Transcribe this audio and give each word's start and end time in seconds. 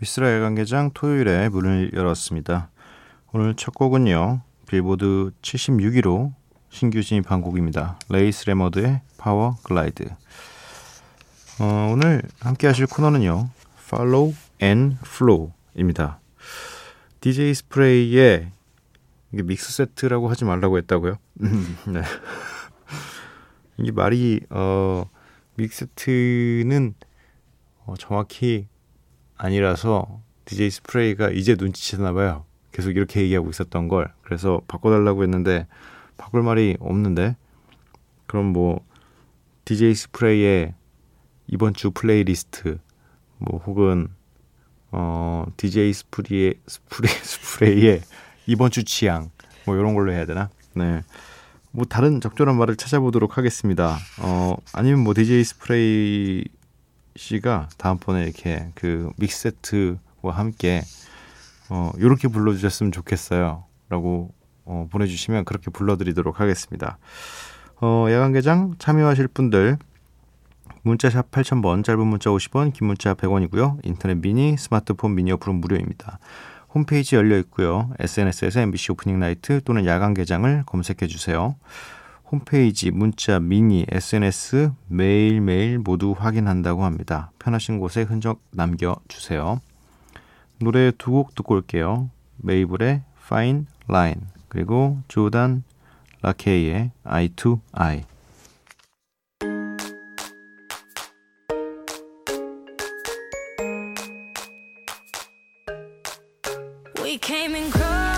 미쓰라 0.00 0.32
야간 0.32 0.54
개장 0.54 0.92
토요일에 0.92 1.48
문을 1.48 1.90
열었습니다. 1.92 2.70
오늘 3.32 3.54
첫 3.56 3.74
곡은요. 3.74 4.42
빌보드 4.68 5.32
76위로 5.42 6.32
신규 6.70 7.02
진입한 7.02 7.40
곡입니다. 7.40 7.98
Rae 8.08 8.46
Sremmurd의 8.46 9.00
Powerglide. 9.18 10.04
어, 11.60 11.90
오늘 11.92 12.22
함께 12.38 12.68
하실 12.68 12.86
코너는요. 12.86 13.50
Follow 13.86 14.34
and 14.62 14.96
Flow입니다. 15.04 16.20
DJ 17.20 17.54
스프레이의 17.54 18.52
이게 19.32 19.42
믹스 19.42 19.72
세트라고 19.72 20.30
하지 20.30 20.44
말라고 20.44 20.78
했다고요? 20.78 21.16
네. 21.38 22.02
이게 23.78 23.90
말이 23.90 24.40
어 24.50 25.04
믹스 25.58 25.86
세트는 25.96 26.94
어, 27.84 27.94
정확히 27.98 28.68
아니라서 29.36 30.22
DJ 30.44 30.70
스프레이가 30.70 31.30
이제 31.30 31.56
눈치챘나 31.56 32.14
봐요. 32.14 32.44
계속 32.70 32.92
이렇게 32.92 33.22
얘기하고 33.22 33.50
있었던 33.50 33.88
걸. 33.88 34.12
그래서 34.22 34.62
바꿔달라고 34.68 35.24
했는데 35.24 35.66
바꿀 36.16 36.42
말이 36.44 36.76
없는데 36.78 37.36
그럼 38.26 38.46
뭐 38.46 38.86
DJ 39.64 39.94
스프레이의 39.94 40.74
이번 41.48 41.74
주 41.74 41.90
플레이리스트 41.90 42.78
뭐 43.38 43.58
혹은 43.58 44.08
어 44.92 45.44
DJ 45.56 45.92
스프리의 45.92 46.54
스프레이 46.68 47.10
스프레이의 47.18 48.02
이번 48.46 48.70
주 48.70 48.84
취향 48.84 49.30
뭐 49.66 49.74
이런 49.74 49.94
걸로 49.94 50.12
해야 50.12 50.24
되나? 50.24 50.50
네. 50.74 51.02
뭐 51.78 51.86
다른 51.86 52.20
적절한 52.20 52.58
말을 52.58 52.74
찾아보도록 52.74 53.38
하겠습니다. 53.38 53.98
어 54.20 54.56
아니면 54.72 54.98
뭐 54.98 55.14
DJ 55.14 55.44
스프레이 55.44 56.44
씨가 57.14 57.68
다음번에 57.78 58.24
이렇게 58.24 58.72
그 58.74 59.12
믹스 59.16 59.54
세트와 59.62 60.32
함께 60.32 60.82
어 61.70 61.92
요렇게 62.00 62.28
불러주셨으면 62.28 62.90
좋겠어요.라고 62.90 64.34
어, 64.64 64.88
보내주시면 64.90 65.44
그렇게 65.44 65.70
불러드리도록 65.70 66.40
하겠습니다. 66.40 66.98
어 67.80 68.08
야간 68.10 68.32
개장 68.32 68.74
참여하실 68.80 69.28
분들 69.28 69.78
문자샵 70.82 71.30
8000번 71.30 71.84
짧은 71.84 72.04
문자 72.04 72.30
50원 72.30 72.72
긴 72.72 72.88
문자 72.88 73.14
100원이고요. 73.14 73.78
인터넷 73.84 74.16
미니 74.16 74.56
스마트폰 74.56 75.14
미니 75.14 75.30
어플은 75.30 75.60
무료입니다. 75.60 76.18
홈페이지 76.74 77.16
열려 77.16 77.38
있고요. 77.38 77.90
SNS에서 77.98 78.60
MBC 78.60 78.92
오프닝 78.92 79.18
나이트 79.18 79.62
또는 79.64 79.86
야간 79.86 80.14
개장을 80.14 80.62
검색해 80.66 81.06
주세요. 81.06 81.56
홈페이지, 82.30 82.90
문자, 82.90 83.40
미니, 83.40 83.86
SNS 83.90 84.72
매일매일 84.86 85.78
모두 85.78 86.14
확인한다고 86.16 86.84
합니다. 86.84 87.30
편하신 87.38 87.78
곳에 87.78 88.02
흔적 88.02 88.42
남겨주세요. 88.52 89.60
노래 90.60 90.90
두 90.90 91.12
곡 91.12 91.34
듣고 91.34 91.54
올게요. 91.54 92.10
메이블의 92.36 93.02
Fine 93.24 93.64
Line 93.88 94.20
그리고 94.48 95.00
조단 95.08 95.62
라케이의 96.22 96.90
Eye 97.06 97.28
to 97.30 97.60
Eye 97.78 98.02
We 107.08 107.16
came 107.16 107.54
in 107.54 107.70
crawling 107.70 108.17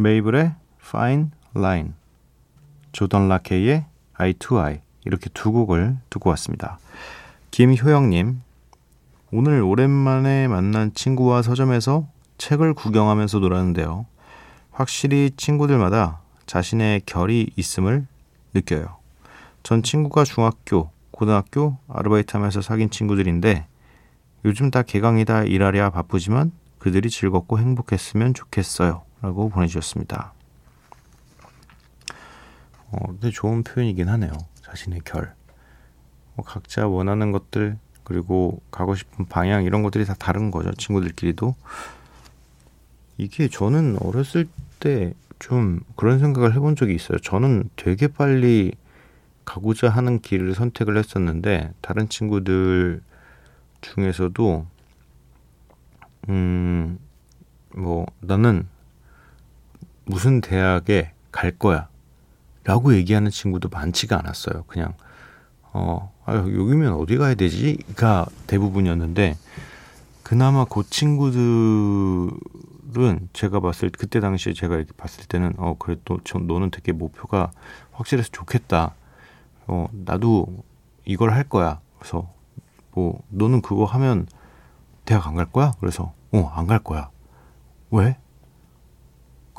메이블의 0.00 0.54
Fine 0.82 1.26
Line 1.56 1.92
조던 2.92 3.28
라케이의 3.28 3.84
Eye 4.18 4.34
to 4.34 4.58
Eye 4.58 4.80
이렇게 5.04 5.30
두 5.32 5.52
곡을 5.52 5.96
듣고 6.10 6.30
왔습니다. 6.30 6.78
김효영님 7.50 8.40
오늘 9.32 9.62
오랜만에 9.62 10.48
만난 10.48 10.92
친구와 10.94 11.42
서점에서 11.42 12.08
책을 12.38 12.74
구경하면서 12.74 13.38
놀았는데요. 13.38 14.06
확실히 14.72 15.30
친구들마다 15.36 16.20
자신의 16.46 17.02
결이 17.06 17.50
있음을 17.54 18.06
느껴요. 18.54 18.96
전 19.62 19.82
친구가 19.82 20.24
중학교, 20.24 20.90
고등학교 21.10 21.76
아르바이트 21.88 22.36
하면서 22.36 22.60
사귄 22.62 22.90
친구들인데 22.90 23.66
요즘 24.44 24.70
다 24.70 24.82
개강이다 24.82 25.44
일하랴 25.44 25.90
바쁘지만 25.90 26.50
그들이 26.78 27.10
즐겁고 27.10 27.58
행복했으면 27.58 28.32
좋겠어요. 28.32 29.02
라고 29.22 29.48
보내주셨습니다. 29.48 30.32
어, 32.90 33.06
근데 33.06 33.30
좋은 33.30 33.62
표현이긴 33.62 34.08
하네요. 34.08 34.32
자신의 34.62 35.00
결. 35.04 35.34
뭐 36.34 36.44
각자 36.44 36.86
원하는 36.86 37.32
것들, 37.32 37.78
그리고 38.04 38.60
가고 38.70 38.94
싶은 38.94 39.26
방향, 39.26 39.64
이런 39.64 39.82
것들이 39.82 40.04
다 40.04 40.14
다른 40.18 40.50
거죠. 40.50 40.72
친구들끼리도. 40.72 41.54
이게 43.18 43.48
저는 43.48 43.98
어렸을 44.00 44.48
때 44.80 45.14
좀 45.40 45.80
그런 45.96 46.20
생각을 46.20 46.54
해본 46.54 46.76
적이 46.76 46.94
있어요. 46.94 47.18
저는 47.18 47.70
되게 47.74 48.06
빨리 48.06 48.72
가고자 49.44 49.88
하는 49.88 50.20
길을 50.20 50.54
선택을 50.54 50.96
했었는데, 50.96 51.72
다른 51.80 52.08
친구들 52.08 53.00
중에서도, 53.80 54.66
음, 56.28 56.98
뭐, 57.74 58.06
나는 58.20 58.68
무슨 60.10 60.40
대학에 60.40 61.12
갈 61.30 61.52
거야. 61.52 61.88
라고 62.64 62.94
얘기하는 62.94 63.30
친구도 63.30 63.68
많지가 63.68 64.18
않았어요. 64.18 64.64
그냥, 64.66 64.92
어, 65.72 66.12
아, 66.26 66.34
여기면 66.34 66.94
어디 66.94 67.16
가야 67.16 67.34
되지?가 67.34 68.26
대부분이었는데, 68.48 69.36
그나마 70.24 70.64
그 70.64 70.82
친구들은 70.88 72.30
제가 73.32 73.60
봤을 73.60 73.90
때, 73.90 73.96
그때 73.98 74.20
당시에 74.20 74.52
제가 74.52 74.76
이렇게 74.76 74.92
봤을 74.96 75.24
때는, 75.26 75.54
어, 75.56 75.76
그래도 75.78 76.18
저, 76.24 76.38
너는 76.38 76.70
되게 76.70 76.92
목표가 76.92 77.50
확실해서 77.92 78.28
좋겠다. 78.32 78.94
어, 79.68 79.86
나도 79.92 80.46
이걸 81.06 81.32
할 81.32 81.44
거야. 81.44 81.80
그래서, 81.98 82.28
뭐, 82.92 83.22
너는 83.30 83.62
그거 83.62 83.84
하면 83.84 84.26
대학 85.04 85.26
안 85.28 85.34
갈 85.36 85.46
거야? 85.46 85.72
그래서, 85.80 86.12
어, 86.32 86.50
안 86.54 86.66
갈 86.66 86.80
거야. 86.80 87.10
왜? 87.90 88.16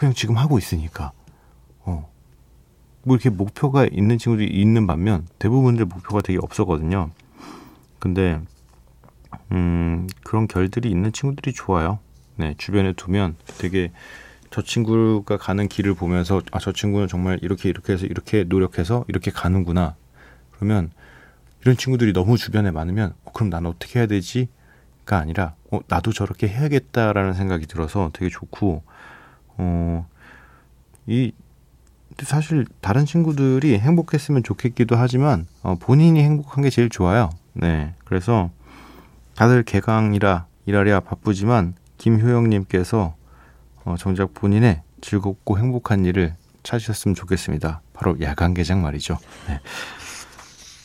그냥 0.01 0.15
지금 0.15 0.36
하고 0.36 0.57
있으니까. 0.57 1.12
어. 1.81 2.09
뭐 3.03 3.15
이렇게 3.15 3.30
목표가 3.30 3.86
있는 3.86 4.18
친구들이 4.18 4.50
있는 4.50 4.88
반면 4.88 5.27
대부분들 5.38 5.86
목표가 5.86 6.21
되게 6.21 6.39
없었거든요. 6.42 7.12
근데 8.00 8.42
음, 9.51 10.07
그런 10.24 10.48
결들이 10.48 10.89
있는 10.89 11.12
친구들이 11.12 11.53
좋아요. 11.53 12.00
네, 12.36 12.56
주변에 12.57 12.94
두면 12.94 13.36
되게 13.59 13.92
저 14.50 14.63
친구가 14.63 15.38
가는 15.38 15.68
길을 15.68 15.94
보면서 15.94 16.42
아, 16.51 16.57
저 16.57 16.71
친구는 16.71 17.07
정말 17.07 17.38
이렇게 17.44 17.69
이렇게 17.69 17.94
해서 17.94 18.07
이렇게 18.07 18.44
노력해서 18.44 19.06
이렇게 19.07 19.30
가는구나. 19.30 19.94
그러면 20.50 20.89
이런 21.62 21.77
친구들이 21.77 22.12
너무 22.13 22.39
주변에 22.39 22.71
많으면 22.71 23.13
어, 23.24 23.31
그럼 23.33 23.51
나는 23.51 23.69
어떻게 23.69 24.00
해야 24.00 24.07
되지?가 24.07 25.19
아니라 25.19 25.53
어, 25.69 25.80
나도 25.88 26.12
저렇게 26.12 26.48
해야겠다라는 26.48 27.33
생각이 27.33 27.68
들어서 27.68 28.09
되게 28.13 28.31
좋고 28.31 28.81
어, 29.57 30.07
이 31.07 31.31
사실 32.24 32.65
다른 32.81 33.06
친구들이 33.06 33.80
행복했으면 33.80 34.44
좋겠기도 34.44 34.95
하지만 34.95 35.48
어, 35.63 35.75
본인이 35.80 36.21
행복한 36.21 36.63
게 36.63 36.69
제일 36.69 36.89
좋아요. 36.89 37.30
네, 37.53 37.94
그래서 38.06 38.50
다들 39.36 39.63
개강이라 39.63 40.45
일하랴 40.65 41.00
바쁘지만 41.01 41.74
김효영님께서 41.98 43.15
어, 43.83 43.95
정작 43.98 44.33
본인의 44.33 44.81
즐겁고 45.01 45.57
행복한 45.57 46.06
일을 46.06 46.36
찾으셨으면 46.63 47.15
좋겠습니다. 47.15 47.81
바로 47.94 48.19
야간 48.21 48.53
개장 48.53 48.81
말이죠. 48.81 49.18
네. 49.48 49.59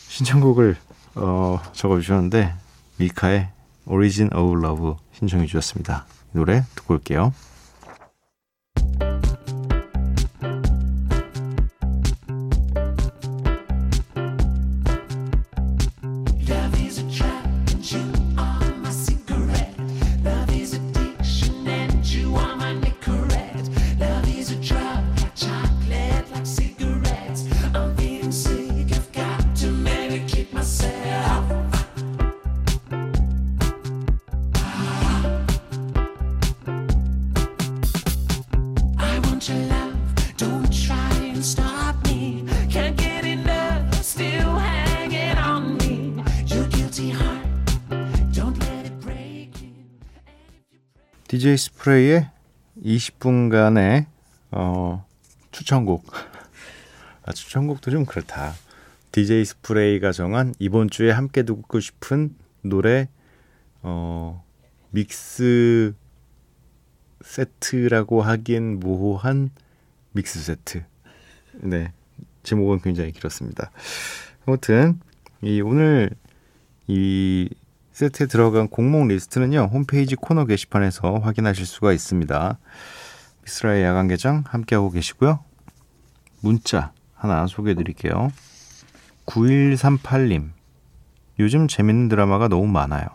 신청곡을 0.08 0.76
어, 1.16 1.60
적어주셨는데 1.72 2.54
미카의 2.98 3.48
Origin 3.86 4.32
of 4.32 4.58
Love 4.58 4.94
신청해 5.12 5.46
주셨습니다. 5.46 6.06
이 6.34 6.38
노래 6.38 6.64
듣고 6.74 6.94
올게요. 6.94 7.32
DJ 51.28 51.56
스프레이의 51.56 52.30
20분간의 52.84 54.06
어, 54.52 55.04
추천곡. 55.50 56.06
아, 57.24 57.32
추천곡도 57.32 57.90
좀 57.90 58.04
그렇다. 58.04 58.54
DJ 59.10 59.44
스프레이가 59.44 60.12
정한 60.12 60.54
이번 60.60 60.88
주에 60.88 61.10
함께 61.10 61.42
듣고 61.42 61.80
싶은 61.80 62.36
노래 62.62 63.08
어, 63.82 64.44
믹스 64.90 65.94
세트라고 67.22 68.22
하기엔 68.22 68.78
모호한 68.78 69.50
믹스 70.12 70.40
세트. 70.40 70.84
네. 71.54 71.92
제목은 72.44 72.82
굉장히 72.82 73.10
길었습니다. 73.10 73.72
아무튼 74.46 75.00
이 75.42 75.60
오늘 75.60 76.10
이 76.86 77.50
세트에 77.96 78.26
들어간 78.26 78.68
공목 78.68 79.06
리스트는요 79.08 79.70
홈페이지 79.72 80.16
코너 80.16 80.44
게시판에서 80.44 81.14
확인하실 81.20 81.64
수가 81.64 81.94
있습니다. 81.94 82.58
미스라의 83.44 83.84
야간 83.84 84.06
개장 84.06 84.44
함께하고 84.46 84.90
계시고요. 84.90 85.38
문자 86.42 86.92
하나 87.14 87.46
소개해 87.46 87.74
드릴게요. 87.74 88.30
9138님 89.24 90.50
요즘 91.38 91.68
재밌는 91.68 92.08
드라마가 92.10 92.48
너무 92.48 92.66
많아요. 92.66 93.06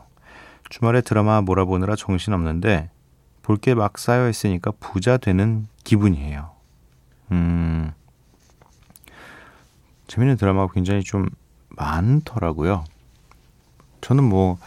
주말에 0.71 1.01
드라마 1.01 1.41
몰아보느라 1.41 1.95
정신없는데 1.95 2.89
볼 3.43 3.57
게 3.57 3.75
막 3.75 3.99
쌓여 3.99 4.27
있으니까 4.29 4.71
부자 4.79 5.17
되는 5.17 5.67
기분이에요. 5.83 6.49
음, 7.31 7.91
재밌는 10.07 10.37
드라마가 10.37 10.73
굉장히 10.73 11.03
좀 11.03 11.29
많더라고요. 11.69 12.83
저는 14.01 14.23
뭐 14.23 14.57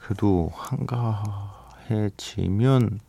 그래도 0.00 0.50
한가해지면 1.86 3.00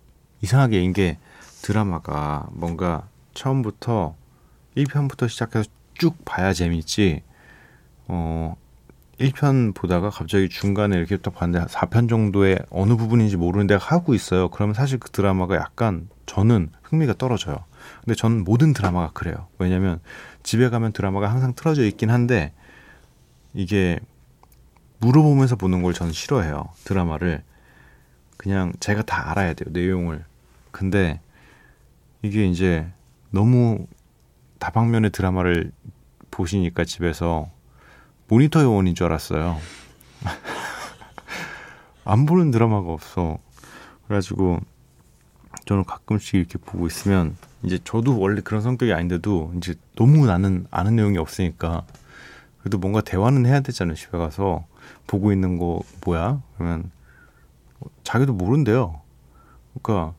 이상하게 0.41 0.83
이게 0.83 1.17
드라마가 1.61 2.47
뭔가 2.51 3.07
처음부터 3.33 4.15
1편부터 4.77 5.27
시작해서 5.27 5.69
쭉 5.95 6.23
봐야 6.25 6.53
재밌지 6.53 7.23
어 8.07 8.55
1편 9.19 9.73
보다가 9.73 10.09
갑자기 10.09 10.49
중간에 10.49 10.97
이렇게 10.97 11.17
딱 11.17 11.33
봤는데 11.33 11.67
4편 11.67 12.09
정도의 12.09 12.59
어느 12.69 12.95
부분인지 12.95 13.37
모르는데 13.37 13.75
하고 13.75 14.13
있어요. 14.13 14.49
그러면 14.49 14.73
사실 14.73 14.99
그 14.99 15.09
드라마가 15.09 15.55
약간 15.55 16.09
저는 16.25 16.69
흥미가 16.83 17.13
떨어져요. 17.13 17.63
근데 18.01 18.13
저는 18.15 18.43
모든 18.43 18.73
드라마가 18.73 19.11
그래요. 19.13 19.47
왜냐면 19.57 20.01
집에 20.43 20.69
가면 20.69 20.91
드라마가 20.91 21.29
항상 21.31 21.53
틀어져 21.55 21.85
있긴 21.85 22.09
한데 22.09 22.51
이게 23.53 23.99
물어보면서 24.99 25.55
보는 25.55 25.81
걸 25.81 25.93
저는 25.93 26.13
싫어해요. 26.13 26.69
드라마를 26.83 27.43
그냥 28.37 28.73
제가 28.79 29.03
다 29.03 29.31
알아야 29.31 29.53
돼요. 29.53 29.69
내용을. 29.71 30.25
근데 30.71 31.19
이게 32.21 32.45
이제 32.45 32.87
너무 33.29 33.87
다방면의 34.59 35.11
드라마를 35.11 35.71
보시니까 36.31 36.85
집에서 36.85 37.49
모니터 38.27 38.63
요원인 38.63 38.95
줄 38.95 39.05
알았어요. 39.07 39.59
안 42.05 42.25
보는 42.25 42.51
드라마가 42.51 42.91
없어. 42.91 43.39
그래가지고 44.07 44.59
저는 45.65 45.83
가끔씩 45.83 46.35
이렇게 46.35 46.57
보고 46.57 46.87
있으면 46.87 47.35
이제 47.63 47.79
저도 47.83 48.19
원래 48.19 48.41
그런 48.41 48.61
성격이 48.61 48.93
아닌데도 48.93 49.53
이제 49.57 49.75
너무 49.95 50.25
나는 50.27 50.67
아는 50.69 50.95
내용이 50.95 51.17
없으니까 51.17 51.85
그래도 52.65 52.79
뭔가 52.79 52.99
대화는 52.99 53.45
해야 53.45 53.59
되잖아요. 53.59 53.93
집에 53.93 54.17
가서 54.17 54.65
보고 55.05 55.31
있는 55.31 55.59
거 55.59 55.81
뭐야? 56.03 56.41
그러면 56.57 56.89
자기도 58.03 58.33
모른대요. 58.33 59.01
그러니까 59.83 60.15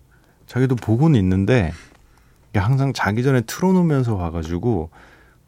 자기도 0.46 0.76
보고는 0.76 1.18
있는데 1.18 1.72
항상 2.54 2.92
자기 2.92 3.24
전에 3.24 3.40
틀어놓으면서 3.40 4.16
봐가지고 4.16 4.90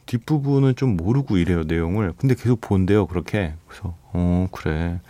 뒷부분은 0.07 0.75
좀 0.75 0.97
모르고 0.97 1.37
이래요 1.37 1.63
내용을. 1.63 2.15
근데 2.19 2.35
계속 2.35 2.61
본대요 2.61 3.07
그렇게. 3.07 3.55
그래서 3.69 3.95
어 4.13 4.49
그래 4.51 5.01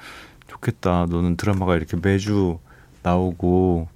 좋겠다. 0.46 1.06
너는 1.06 1.38
드라마가 1.38 1.74
이렇게 1.74 1.96
매주 1.96 2.58
나오고 3.02 3.88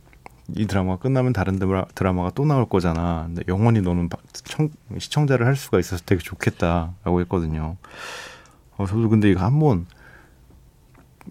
이 0.56 0.66
드라마가 0.66 0.98
끝나면 1.00 1.32
다른 1.32 1.58
드라, 1.58 1.86
드라마 1.94 2.24
가 2.24 2.30
또 2.34 2.44
나올 2.44 2.68
거잖아. 2.68 3.24
근데 3.26 3.42
영원히 3.48 3.80
너는 3.80 4.08
바- 4.08 4.18
청, 4.44 4.68
시청자를 4.98 5.46
할 5.46 5.56
수가 5.56 5.78
있어서 5.78 6.02
되게 6.04 6.20
좋겠다라고 6.22 7.20
했거든요. 7.22 7.76
어, 8.76 8.86
저도 8.86 9.08
근데 9.08 9.30
이거 9.30 9.42
한번 9.44 9.86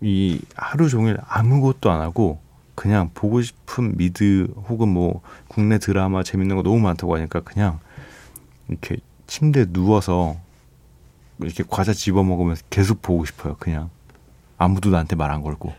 이 0.01 0.39
하루 0.55 0.89
종일 0.89 1.17
아무것도 1.27 1.91
안 1.91 2.01
하고 2.01 2.39
그냥 2.75 3.11
보고 3.13 3.41
싶은 3.41 3.97
미드 3.97 4.47
혹은 4.69 4.87
뭐 4.89 5.21
국내 5.47 5.77
드라마 5.77 6.23
재밌는 6.23 6.55
거 6.55 6.63
너무 6.63 6.79
많다고 6.79 7.15
하니까 7.15 7.41
그냥 7.41 7.79
이렇게 8.69 8.97
침대에 9.27 9.65
누워서 9.71 10.37
이렇게 11.39 11.63
과자 11.67 11.93
집어 11.93 12.23
먹으면서 12.23 12.63
계속 12.69 13.01
보고 13.01 13.25
싶어요. 13.25 13.55
그냥 13.59 13.89
아무도 14.57 14.89
나한테 14.89 15.15
말 15.15 15.31
안 15.31 15.41
걸고 15.41 15.73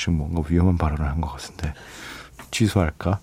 지금 0.00 0.14
뭔가 0.14 0.42
위험한 0.48 0.78
발언을 0.78 1.06
한 1.06 1.20
것 1.20 1.28
같은데 1.32 1.74
취소할까? 2.50 3.20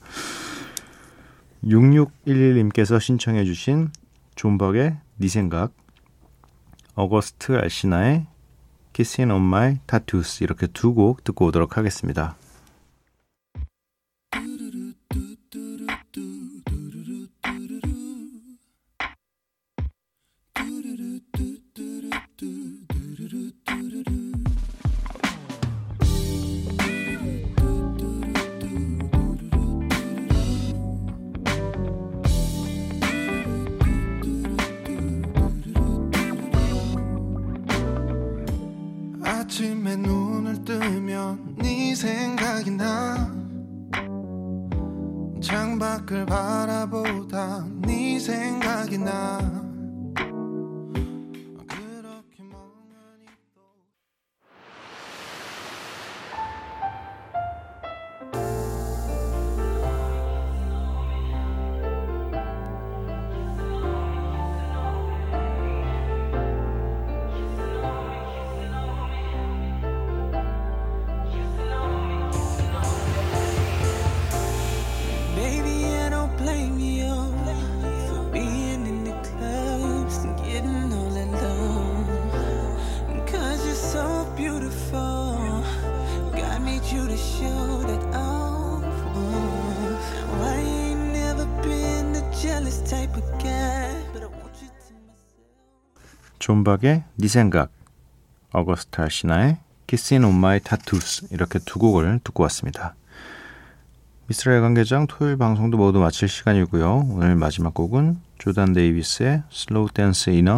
6611님께서 1.63 2.99
신청해 2.99 3.45
주신 3.45 3.89
존박의 4.35 4.97
네 5.17 5.27
생각 5.27 5.71
어거스트 6.93 7.57
알시나의 7.57 8.27
Kissing 8.93 9.31
on 9.33 9.41
My 9.41 9.79
Tattoos 9.87 10.43
이렇게 10.43 10.67
두 10.67 10.93
곡 10.93 11.23
듣고 11.23 11.47
오도록 11.47 11.77
하겠습니다. 11.77 12.35
아침에 39.57 39.95
눈을 39.95 40.63
뜨면 40.63 41.55
네 41.57 41.95
생각이 41.95 42.69
나. 42.69 43.33
창밖을 45.41 46.27
바라보다 46.27 47.65
네 47.81 48.19
생각이 48.19 48.99
나. 48.99 49.66
Beautiful. 84.37 85.35
God 86.31 86.61
made 86.61 86.85
you 86.93 87.07
to 87.07 87.17
show 87.17 87.81
that 87.89 88.03
off. 88.15 88.83
Now, 89.15 90.45
I 90.45 90.55
ain't 90.57 91.11
never 91.11 91.45
been 91.63 92.13
the 92.13 92.23
jealous 92.39 92.79
type 92.87 93.17
of 93.17 93.25
guy. 93.43 93.97
존박의 96.39 97.03
네 97.15 97.27
생각, 97.27 97.71
어거스타 98.53 99.09
시나의 99.09 99.57
Kissing 99.87 100.23
on 100.23 100.35
My 100.35 100.59
Tattoos 100.59 101.27
이렇게 101.31 101.59
두 101.59 101.79
곡을 101.79 102.19
듣고 102.23 102.43
왔습니다. 102.43 102.95
미스라엘 104.27 104.61
관계장 104.61 105.07
토요일 105.07 105.37
방송도 105.37 105.77
모두 105.77 105.99
마칠 105.99 106.29
시간이고요. 106.29 107.07
오늘 107.09 107.35
마지막 107.35 107.73
곡은 107.73 108.19
조단 108.37 108.71
데이비스의 108.71 109.43
Dance 109.93 110.33
in 110.33 110.47
a 110.47 110.57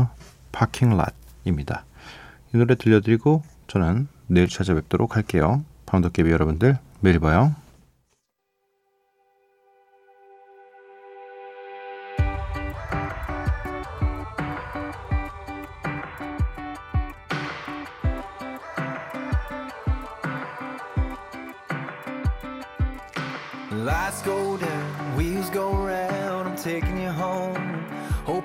Parking 0.52 1.00
Lot입니다. 1.00 1.86
이 2.54 2.58
노래 2.58 2.76
들려드리고 2.76 3.42
저는 3.70 4.08
내일 4.26 4.48
찾아뵙도록 4.50 5.16
할게요. 5.16 5.64
파운더깨비 5.86 6.32
여러분들 6.32 6.80
매일 7.02 7.20
봐요. 7.20 7.56
Lights 23.72 24.24
go 24.24 24.58
down, 24.58 25.16
wheels 25.16 25.52
go 25.52 25.72
round. 25.86 26.50
I'm 26.50 26.56
taking 26.56 26.98
you 26.98 27.12
home. 27.12 27.59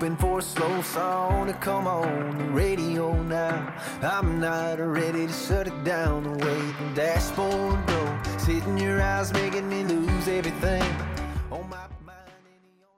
Hoping 0.05 0.17
for 0.19 0.39
a 0.41 0.43
slow 0.43 0.83
song 0.83 1.47
to 1.47 1.55
come 1.55 1.87
on 1.87 2.37
the 2.37 2.45
radio 2.45 3.23
now. 3.23 3.75
I'm 4.03 4.39
not 4.39 4.79
ready 4.79 5.27
to 5.27 5.33
shut 5.33 5.67
it 5.67 5.83
down. 5.83 6.25
The 6.25 6.45
way 6.45 6.61
the 6.79 6.95
dashboard 6.95 7.87
goes, 7.87 8.45
hitting 8.45 8.77
your 8.77 9.01
eyes, 9.01 9.33
making 9.33 9.67
me 9.67 9.83
lose 9.83 10.29
everything. 10.29 11.14